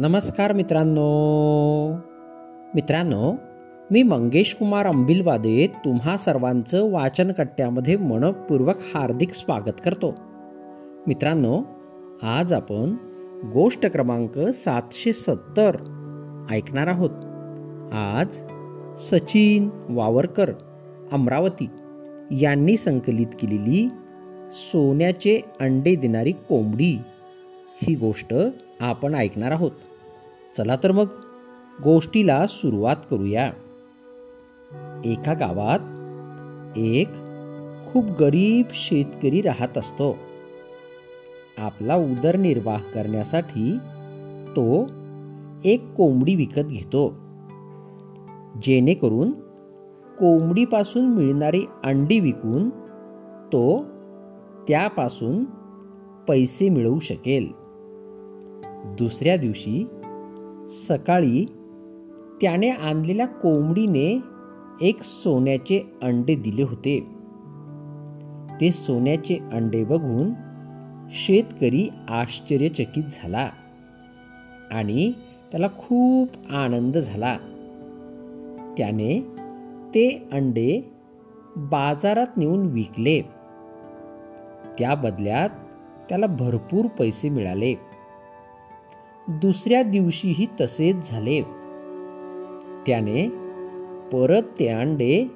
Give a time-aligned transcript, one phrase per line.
[0.00, 1.92] नमस्कार मित्रांनो.
[2.74, 3.34] मित्रांनो
[3.90, 10.14] मी मंगेश कुमार अंबिलवादे तुम्हा सर्वांचं वाचनकट्ट्यामध्ये मनपूर्वक हार्दिक स्वागत करतो.
[11.06, 11.62] मित्रांनो
[12.22, 12.96] आज आपण
[13.52, 15.76] गोष्ट क्रमांक सातशे सत्तर
[16.50, 17.10] ऐकणार आहोत.
[17.94, 18.42] आज
[18.98, 20.52] सचिन वावरकर
[21.12, 21.70] अमरावती
[22.30, 23.88] यांनी संकलित केलेली
[24.52, 26.98] सोन्याचे अंडे देणारी कोंबडी
[27.82, 28.34] ही गोष्ट
[28.80, 29.70] आपण ऐकणार आहोत.
[30.56, 31.06] चला तर मग
[31.84, 33.52] गोष्टीला सुरुवात करूया.
[35.04, 35.78] एका गावात
[36.78, 37.08] एक
[37.86, 40.16] खूप गरीब शेतकरी राहत असतो.
[41.58, 43.78] आपला उदरनिर्वाह करण्यासाठी
[44.50, 44.90] तो
[45.64, 47.14] एक कोंबडी विकत घेतो.
[48.62, 49.30] जेणेकरून
[50.18, 52.70] कोंबडीपासून मिळणारी अंडी विकून
[53.52, 53.84] तो
[54.68, 55.44] त्यापासून
[56.28, 57.52] पैसे मिळवू शकेल.
[58.84, 59.86] दुसऱ्या दिवशी
[60.70, 61.44] सकाळी
[62.40, 64.20] त्याने आणलेल्या कोंबडीने
[64.88, 67.06] एक सोन्याचे अंडे दिले होते.
[68.60, 70.32] ते सोन्याचे अंडे बघून
[71.10, 73.50] शेतकरी आश्चर्यचकित झाला
[74.70, 75.12] आणि
[75.50, 77.38] त्याला खूप आनंद झाला.
[78.78, 79.20] त्याने
[79.94, 80.92] ते अंडे
[81.56, 83.22] बाजारात नेऊन विकले.
[84.78, 85.50] त्या बदल्यात
[86.08, 87.74] त्याला भरपूर पैसे मिळाले.
[89.28, 91.42] दुसऱ्या दिवशीही तसेच झाले.
[92.86, 93.28] त्याने
[94.12, 95.26] परत ते अंडे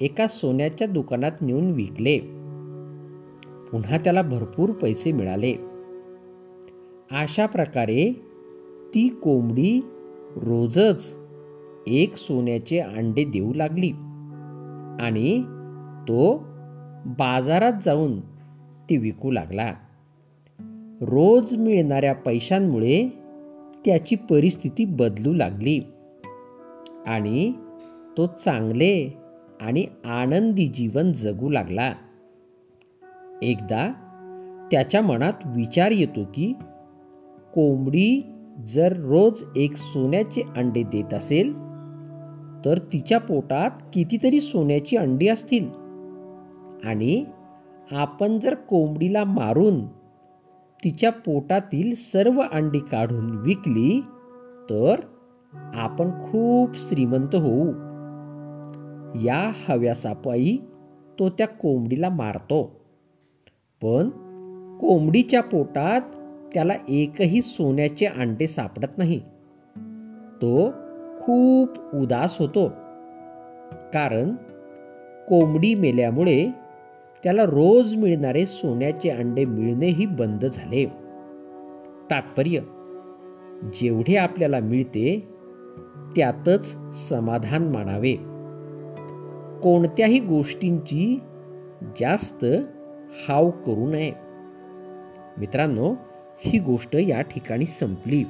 [0.00, 2.18] एका सोन्याच्या दुकानात नेऊन विकले.
[3.72, 5.54] पुन्हा त्याला भरपूर पैसे मिळाले.
[7.10, 8.12] अशा प्रकारे
[8.94, 9.80] ती कोंबडी
[10.36, 11.16] रोजच
[11.86, 13.90] एक सोन्याचे अंडे देऊ लागली
[15.00, 15.42] आणि
[16.02, 16.36] तो
[17.06, 18.20] बाजारात जाऊन
[18.90, 19.72] ती विकू लागला.
[21.00, 23.08] रोज मिळणाऱ्या पैशांमुळे
[23.84, 25.80] त्याची परिस्थिती बदलू लागली.
[27.06, 27.52] आणि
[28.16, 29.18] तो चांगले
[29.60, 31.92] आणि आनंदी जीवन जगू लागला.
[33.42, 33.92] एकदा
[34.70, 36.52] त्याच्या मनात विचार येतो की
[37.54, 38.24] कोंबडी
[38.66, 41.52] जर रोज एक सोन्याचे अंडे देत असेल
[42.64, 45.68] तर तिच्या पोटात कितीतरी सोन्याची अंडी असतील.
[46.84, 47.24] आणि
[47.90, 49.74] आपण जर कोंबडीला मारून
[50.84, 54.00] तिच्या पोटातील सर्व अंडी काढून विकली
[54.70, 54.94] तर
[55.54, 57.68] आपण खूप श्रीमंत होऊ.
[59.24, 60.58] या हव्यासापायी
[61.18, 62.80] तो त्या कोंबडीला मारतो.
[63.82, 64.08] पण
[64.78, 66.00] कोंबडीच्या पोटात
[66.54, 69.18] त्याला एकही सोन्याचे अंडे सापडत नाही.
[70.42, 70.70] तो
[71.20, 72.68] खूप उदास होतो.
[73.94, 74.34] कारण
[75.28, 76.50] कोंबडी मेल्यामुळे
[77.26, 80.84] त्याला रोज मिळणारे सोन्याचे अंडे मिळणेही बंद झाले.
[82.10, 82.60] तात्पर्य
[83.74, 85.28] जेवढे आपल्याला मिळते
[86.16, 86.76] त्यातच
[87.08, 88.12] समाधान मानावे.
[89.62, 91.20] कोणत्याही गोष्टींची
[92.00, 92.44] जास्त
[93.28, 94.12] हाव करू नये.
[95.38, 95.94] मित्रांनो
[96.38, 98.24] ही गोष्ट या ठिकाणी संपली.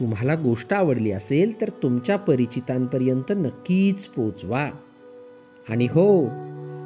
[0.00, 4.70] तुम्हाला गोष्ट आवडली असेल तर तुमच्या परिचितांपर्यंत नक्कीच पोचवा.
[5.68, 6.26] आणि हो